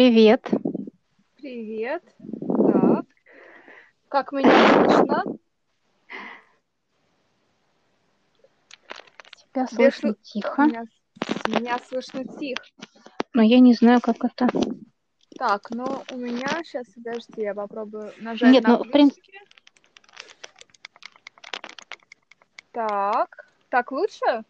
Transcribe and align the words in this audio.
Привет. 0.00 0.48
Привет. 1.36 2.02
Так. 2.72 3.04
Как 4.08 4.32
меня 4.32 4.50
слышно? 4.86 5.24
Тебя 9.36 9.66
слышно 9.66 10.08
слы- 10.08 10.16
тихо, 10.22 10.62
Меня, 10.62 10.84
меня 11.48 11.78
слышно 11.86 12.24
тихо. 12.24 12.62
но 13.34 13.42
я 13.42 13.60
не 13.60 13.74
знаю, 13.74 14.00
как 14.00 14.24
это. 14.24 14.48
Так, 15.36 15.70
ну 15.70 16.02
у 16.12 16.16
меня 16.16 16.48
сейчас, 16.64 16.86
подожди, 16.94 17.42
я 17.42 17.52
попробую 17.52 18.10
нажать 18.20 18.52
Нет, 18.54 18.64
на 18.64 18.78
ну, 18.78 18.84
в 18.84 18.90
принципе. 18.90 19.38
Так. 22.72 23.50
Так 23.68 23.92
лучше? 23.92 24.44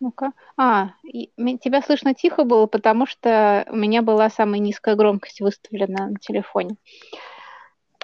Ну-ка. 0.00 0.32
А, 0.56 0.90
и 1.04 1.30
тебя 1.58 1.82
слышно 1.82 2.14
тихо 2.14 2.44
было, 2.44 2.66
потому 2.66 3.06
что 3.06 3.66
у 3.70 3.76
меня 3.76 4.02
была 4.02 4.28
самая 4.30 4.60
низкая 4.60 4.94
громкость 4.94 5.40
выставлена 5.40 6.08
на 6.08 6.18
телефоне. 6.18 6.76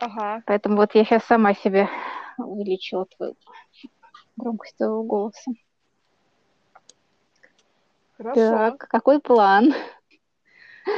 Ага. 0.00 0.42
Поэтому 0.46 0.76
вот 0.76 0.94
я 0.94 1.04
сейчас 1.04 1.24
сама 1.24 1.54
себе 1.54 1.88
увеличила 2.38 3.06
твою 3.06 3.36
громкость 4.36 4.76
твоего 4.76 5.02
голоса. 5.02 5.52
Хорошо. 8.16 8.34
Так, 8.34 8.78
какой 8.78 9.20
план? 9.20 9.74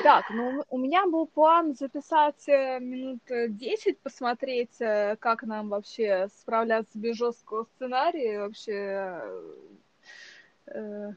Так, 0.03 0.31
ну 0.31 0.65
у 0.71 0.79
меня 0.79 1.07
был 1.07 1.27
план 1.27 1.75
записать 1.75 2.49
э, 2.49 2.79
минут 2.81 3.21
э, 3.31 3.49
10, 3.49 3.99
посмотреть, 3.99 4.81
э, 4.81 5.17
как 5.21 5.43
нам 5.43 5.69
вообще 5.69 6.29
справляться 6.39 6.99
без 6.99 7.17
жесткого 7.17 7.65
сценария, 7.75 8.41
вообще, 8.41 9.21
э, 10.67 11.13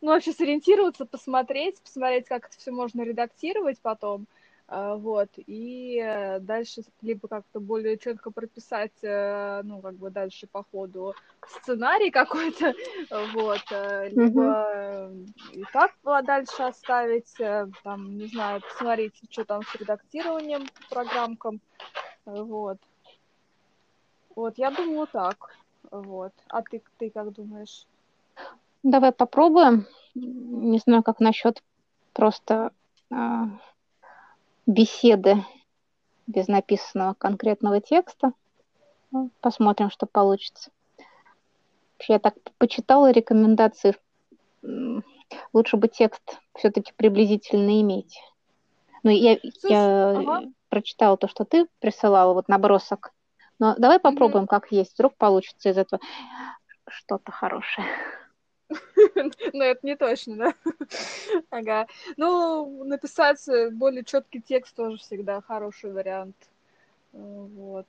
ну, 0.00 0.08
вообще 0.08 0.32
сориентироваться, 0.32 1.06
посмотреть, 1.06 1.80
посмотреть, 1.80 2.26
как 2.28 2.46
это 2.46 2.56
все 2.56 2.70
можно 2.70 3.02
редактировать 3.02 3.78
потом, 3.80 4.26
э, 4.68 4.94
вот, 4.96 5.28
и 5.36 6.00
э, 6.00 6.38
дальше 6.40 6.82
либо 7.02 7.26
как-то 7.26 7.58
более 7.58 7.98
четко 7.98 8.30
прописать, 8.30 8.92
э, 9.02 9.62
ну, 9.64 9.80
как 9.80 9.94
бы 9.94 10.10
дальше 10.10 10.46
по 10.46 10.64
ходу 10.70 11.14
сценарий 11.60 12.10
какой-то, 12.10 12.74
вот, 13.34 13.64
э, 13.70 14.08
либо 14.10 15.12
и 15.52 15.64
так 15.72 15.92
было 16.04 16.22
дальше 16.22 16.62
оставить, 16.62 17.40
э, 17.40 17.66
там, 17.82 18.16
не 18.16 18.26
знаю, 18.26 18.60
посмотреть, 18.60 19.14
что 19.30 19.44
там 19.44 19.62
с 19.62 19.74
редактированием 19.74 20.66
по 20.66 20.94
программкам, 20.94 21.60
э, 22.26 22.40
вот. 22.42 22.78
Вот, 24.36 24.56
я 24.56 24.70
думаю 24.70 25.08
так, 25.12 25.56
вот. 25.90 26.32
А 26.48 26.62
ты, 26.62 26.80
ты 26.98 27.10
как 27.10 27.32
думаешь? 27.32 27.84
Давай 28.82 29.12
попробуем. 29.12 29.86
Не 30.14 30.78
знаю, 30.78 31.02
как 31.02 31.20
насчет 31.20 31.62
просто 32.12 32.72
а, 33.10 33.48
беседы 34.66 35.44
без 36.26 36.46
написанного 36.48 37.14
конкретного 37.14 37.80
текста. 37.80 38.32
Ну, 39.10 39.30
Посмотрим, 39.40 39.90
что 39.90 40.06
получится. 40.06 40.70
Вообще, 41.94 42.14
я 42.14 42.18
так 42.18 42.34
почитала 42.58 43.10
рекомендации. 43.10 43.96
Лучше 45.52 45.76
бы 45.76 45.88
текст 45.88 46.38
все-таки 46.54 46.92
приблизительно 46.96 47.80
иметь. 47.80 48.20
Ну, 49.02 49.10
я, 49.10 49.38
Слушай, 49.58 49.70
я 49.70 50.10
ага. 50.10 50.42
прочитала 50.68 51.16
то, 51.16 51.28
что 51.28 51.44
ты 51.44 51.66
присылала, 51.80 52.34
вот 52.34 52.48
набросок. 52.48 53.12
Но 53.58 53.74
давай 53.78 53.98
попробуем, 53.98 54.46
как 54.46 54.70
есть. 54.70 54.94
Вдруг 54.94 55.16
получится 55.16 55.70
из 55.70 55.78
этого 55.78 56.00
что-то 56.88 57.32
хорошее. 57.32 57.86
Ну, 59.52 59.62
это 59.64 59.86
не 59.86 59.96
точно, 59.96 60.36
да? 60.36 60.54
Ага. 61.50 61.86
Ну, 62.16 62.84
написать 62.84 63.46
э, 63.48 63.70
более 63.70 64.04
четкий 64.04 64.40
текст 64.40 64.74
тоже 64.76 64.98
всегда 64.98 65.40
хороший 65.40 65.92
вариант. 65.92 66.36
Э, 67.14 67.18
Вот. 67.18 67.86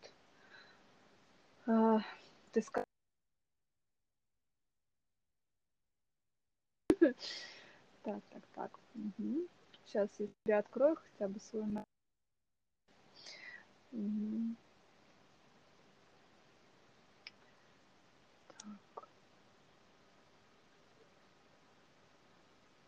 А, 1.68 2.02
Ты 2.52 2.60
ска- 2.62 2.84
Так, 8.04 8.22
так, 8.32 8.44
так. 8.56 8.72
Сейчас 9.86 10.10
я 10.46 10.60
открою 10.60 10.96
хотя 10.98 11.28
бы 11.28 11.40
свой 11.40 11.66
на- 11.66 11.86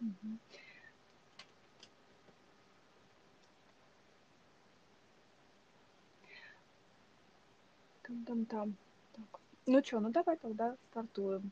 Мгм. 0.01 0.39
Там-там-там. 8.01 8.75
Ну 9.67 9.83
что, 9.83 9.99
ну 9.99 10.09
давай 10.09 10.37
тогда 10.37 10.75
стартуем. 10.89 11.51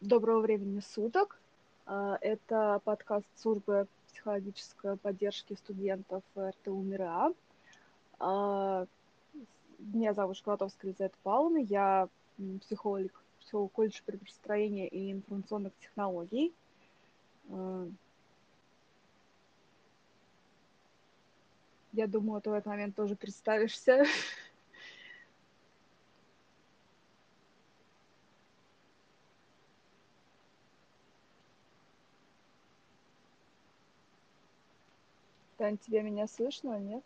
Доброго 0.00 0.40
времени 0.40 0.80
суток. 0.80 1.38
А, 1.86 2.18
Это 2.20 2.80
подкаст 2.84 3.26
службы 3.36 3.86
психологической 4.08 4.96
поддержки 4.96 5.54
студентов 5.54 6.24
РТУ 6.36 6.82
МИРА. 6.82 7.32
А, 8.18 8.86
Меня 9.78 10.14
зовут 10.14 10.36
Школотовская 10.36 10.90
Елизавета 10.90 11.16
Павловна. 11.22 11.58
Я 11.58 12.08
психолог, 12.60 13.12
психолог 13.40 13.72
колледжа 13.72 14.02
предпристояния 14.04 14.88
и 14.88 15.12
информационных 15.12 15.72
технологий. 15.78 16.52
А, 17.50 17.86
Я 21.92 22.06
думаю, 22.06 22.40
ты 22.40 22.50
в 22.50 22.52
этот 22.52 22.66
момент 22.66 22.94
тоже 22.94 23.16
представишься. 23.16 24.04
Тань, 35.58 35.76
тебе 35.78 36.02
меня 36.02 36.26
слышно, 36.26 36.78
нет? 36.78 37.04